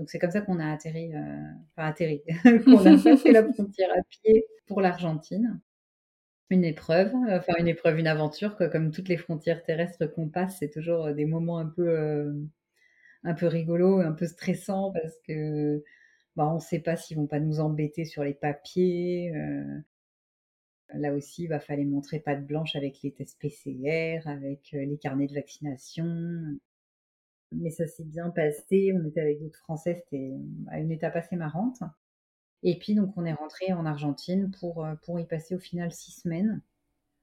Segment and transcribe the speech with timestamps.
[0.00, 1.12] Donc c'est comme ça qu'on a atterri,
[1.76, 2.22] enfin atterri,
[2.64, 5.60] qu'on a passé la frontière à pied pour l'Argentine.
[6.48, 10.70] Une épreuve, enfin une épreuve, une aventure, comme toutes les frontières terrestres qu'on passe, c'est
[10.70, 12.34] toujours des moments un peu,
[13.24, 15.84] un peu rigolos, un peu stressants parce que
[16.34, 19.34] bah, on ne sait pas s'ils vont pas nous embêter sur les papiers.
[20.94, 25.26] Là aussi, il va falloir montrer patte blanche avec les tests PCR, avec les carnets
[25.26, 26.58] de vaccination.
[27.52, 28.92] Mais ça s'est bien passé.
[28.94, 30.02] On était avec d'autres Français.
[30.04, 31.82] C'était bah, une étape assez marrante.
[32.62, 36.12] Et puis, donc, on est rentré en Argentine pour, pour y passer au final six
[36.12, 36.62] semaines.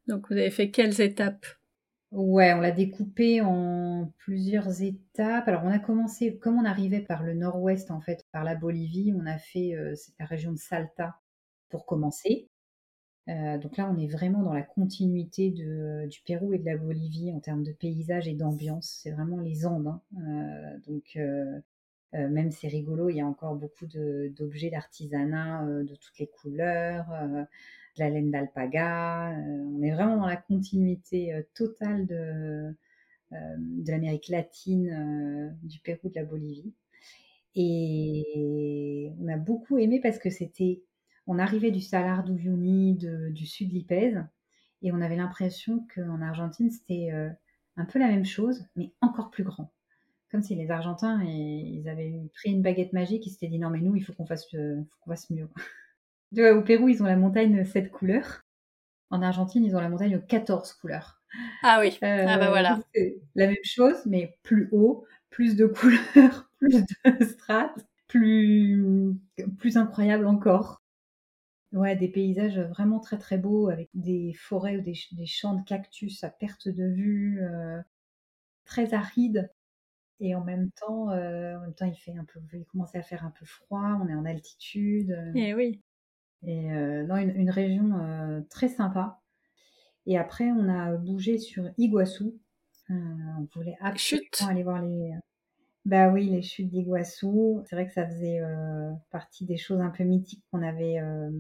[0.08, 1.46] Donc, vous avez fait quelles étapes?
[2.12, 5.48] Ouais, on l'a découpé en plusieurs étapes.
[5.48, 9.14] Alors, on a commencé, comme on arrivait par le nord-ouest, en fait, par la Bolivie,
[9.16, 9.76] on a fait
[10.20, 11.20] la région de Salta
[11.70, 12.50] pour commencer.
[13.30, 17.32] Euh, donc là, on est vraiment dans la continuité du Pérou et de la Bolivie
[17.34, 19.00] en termes de paysage et d'ambiance.
[19.04, 19.88] C'est vraiment les Andes.
[19.88, 20.02] Hein.
[20.18, 21.60] Euh, donc euh,
[22.14, 28.00] même c'est rigolo, il y a encore beaucoup d'objets d'artisanat de toutes les couleurs, de
[28.00, 29.36] la laine d'alpaga.
[29.38, 32.74] on est vraiment dans la continuité totale de,
[33.32, 36.74] de l'Amérique latine, du Pérou, de la Bolivie.
[37.56, 40.82] Et on a beaucoup aimé parce que c'était
[41.28, 44.24] on arrivait du Salar d'Uyuni, du sud Lipèze,
[44.82, 47.30] et on avait l'impression qu'en Argentine, c'était euh,
[47.76, 49.72] un peu la même chose, mais encore plus grand.
[50.32, 53.80] Comme si les Argentins, ils avaient pris une baguette magique, ils s'étaient dit non mais
[53.80, 55.50] nous, il faut qu'on fasse, euh, fasse mieux.
[56.58, 58.44] au Pérou, ils ont la montagne 7 couleurs.
[59.10, 61.22] En Argentine, ils ont la montagne aux 14 couleurs.
[61.64, 62.80] Ah oui, ah bah voilà.
[63.36, 69.16] la même chose, mais plus haut, plus de couleurs, plus de strates, plus,
[69.58, 70.82] plus incroyable encore.
[71.74, 74.94] Ouais, des paysages vraiment très très beaux avec des forêts ou des,
[75.26, 77.82] champs de cactus à perte de vue, euh,
[78.66, 79.52] très arides.
[80.20, 83.02] Et en même temps, euh, en même temps, il fait un peu, il commence à
[83.02, 84.00] faire un peu froid.
[84.02, 85.12] On est en altitude.
[85.36, 85.82] Et eh oui.
[86.44, 89.22] Et euh, non, une, région très sympa.
[90.06, 92.40] Et après, on a bougé sur Iguassou.
[92.90, 95.14] on voulait absolument aller voir les,
[95.88, 99.90] bah oui, les chutes d'Iguassou, c'est vrai que ça faisait euh, partie des choses un
[99.90, 101.32] peu mythiques qu'on avait, euh,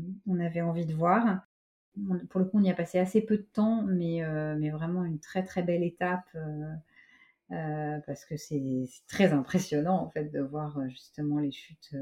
[0.64, 1.42] envie de voir.
[2.30, 5.20] pour le coup, on y a passé assez peu de temps, mais, euh, vraiment une
[5.20, 6.30] très très belle étape
[7.50, 8.62] parce que c'est
[9.08, 11.94] très impressionnant en fait de voir justement les chutes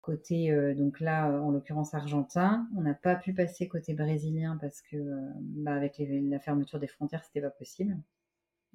[0.00, 2.68] côté donc là en l'occurrence argentin.
[2.76, 4.96] On n'a pas pu passer côté brésilien parce que
[5.40, 7.96] bah, avec la fermeture des frontières, c'était pas possible.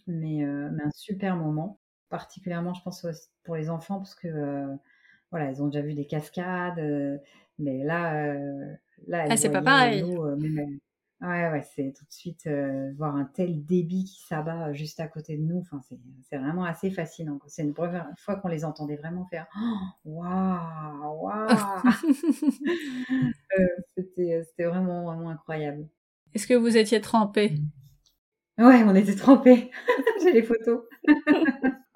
[0.07, 1.79] mais un super moment
[2.09, 3.05] particulièrement, je pense,
[3.43, 4.75] pour les enfants, parce que euh,
[5.31, 7.17] voilà, ils ont déjà vu des cascades, euh,
[7.59, 8.73] mais là, euh,
[9.07, 10.03] là, ah, c'est pas pareil.
[10.03, 10.79] ouais,
[11.21, 12.47] ouais, c'est tout de suite
[12.95, 15.59] voir un tel débit qui s'abat juste à côté de nous.
[15.59, 15.81] Enfin,
[16.29, 17.39] c'est vraiment assez fascinant.
[17.47, 19.47] C'est une première fois qu'on les entendait vraiment faire
[20.05, 21.47] waouh, waouh.
[23.97, 25.87] C'était vraiment vraiment incroyable.
[26.33, 27.55] Est-ce que vous étiez trempé
[28.59, 29.71] Ouais, on était trempés.
[30.23, 30.81] J'ai les photos.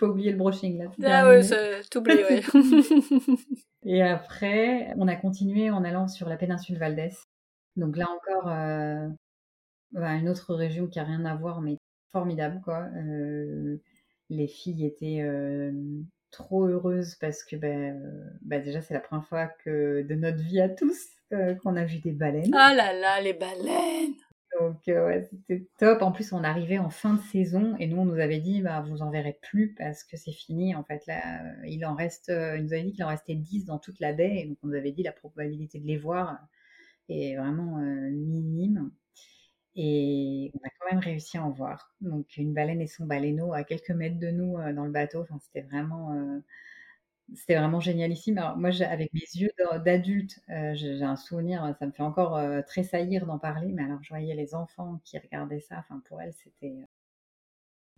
[0.00, 0.86] Faut oublier le brushing là.
[1.04, 1.42] Ah ouais,
[1.90, 2.40] t'oublies, ouais.
[3.84, 7.12] et après, on a continué en allant sur la péninsule Valdès.
[7.76, 9.06] Donc là encore, euh,
[9.92, 11.76] bah, une autre région qui a rien à voir, mais
[12.12, 12.88] formidable quoi.
[12.96, 13.76] Euh,
[14.30, 15.70] les filles étaient euh,
[16.30, 18.00] trop heureuses parce que ben,
[18.40, 21.10] bah, déjà c'est la première fois que de notre vie à tous
[21.62, 22.54] qu'on a vu des baleines.
[22.54, 24.14] Ah là là, les baleines
[24.58, 26.02] donc euh, ouais, c'était top.
[26.02, 28.80] En plus, on arrivait en fin de saison et nous, on nous avait dit, bah,
[28.86, 30.74] vous en verrez plus parce que c'est fini.
[30.74, 33.34] En fait, là, euh, il en reste, euh, il nous avait dit qu'il en restait
[33.34, 34.38] 10 dans toute la baie.
[34.38, 36.38] Et donc, on nous avait dit la probabilité de les voir
[37.08, 37.78] est vraiment
[38.12, 38.90] minime.
[39.76, 41.94] Et on a quand même réussi à en voir.
[42.00, 45.22] Donc, une baleine et son baleineau à quelques mètres de nous dans le bateau.
[45.22, 46.40] Enfin, c'était vraiment
[47.34, 48.38] c'était vraiment génialissime.
[48.38, 49.50] Alors, moi, avec mes yeux
[49.84, 54.02] d'adulte, euh, j'ai un souvenir, ça me fait encore euh, tressaillir d'en parler, mais alors
[54.02, 56.74] je voyais les enfants qui regardaient ça, enfin, pour elles, c'était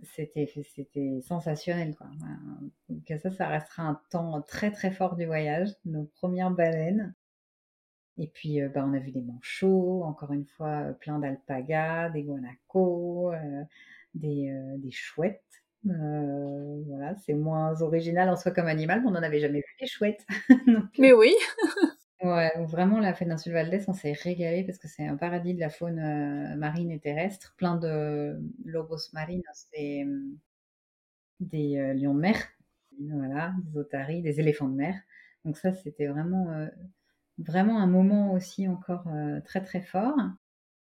[0.03, 2.09] c'était c'était sensationnel quoi.
[2.89, 7.15] Donc ça ça restera un temps très très fort du voyage, nos premières baleines.
[8.19, 12.23] Et puis euh, bah, on a vu des manchots, encore une fois plein d'alpagas, des
[12.25, 13.33] guanacos,
[14.15, 19.41] des chouettes euh, voilà, c'est moins original en soi comme animal, mais on n'en avait
[19.41, 20.25] jamais vu des chouettes.
[20.99, 21.35] mais oui.
[22.23, 25.71] ouais, vraiment la péninsule Valdès, on s'est régalé parce que c'est un paradis de la
[25.71, 30.07] faune euh, marine et terrestre, plein de lobos marinos, des,
[31.41, 32.37] des euh, lions de mer,
[33.01, 34.95] voilà, des otaries, des éléphants de mer.
[35.45, 36.69] Donc ça, c'était vraiment
[37.39, 39.09] vraiment un moment aussi encore
[39.45, 40.15] très très fort.